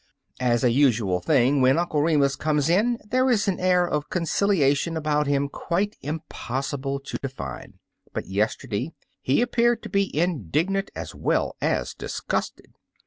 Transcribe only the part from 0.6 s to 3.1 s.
a usual thing, when Uncle Remus comes in